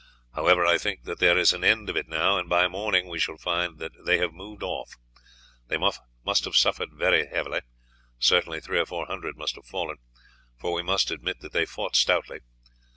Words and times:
However, 0.33 0.65
I 0.65 0.79
think 0.79 1.03
that 1.03 1.19
there 1.19 1.37
is 1.37 1.53
an 1.53 1.63
end 1.63 1.87
of 1.87 1.95
it 1.95 2.07
now, 2.07 2.35
and 2.39 2.49
by 2.49 2.63
the 2.63 2.69
morning 2.69 3.07
we 3.07 3.19
shall 3.19 3.37
find 3.37 3.77
that 3.77 4.03
they 4.03 4.17
have 4.17 4.33
moved 4.33 4.63
off. 4.63 4.97
They 5.67 5.77
must 5.77 6.45
have 6.45 6.55
suffered 6.55 6.89
very 6.93 7.27
heavily; 7.27 7.61
certainly 8.17 8.59
three 8.61 8.79
or 8.79 8.87
four 8.87 9.05
hundred 9.05 9.37
must 9.37 9.53
have 9.57 9.65
fallen, 9.67 9.97
for 10.59 10.73
we 10.73 10.81
must 10.81 11.11
admit 11.11 11.41
that 11.41 11.51
they 11.53 11.65
fought 11.67 11.95
stoutly. 11.95 12.39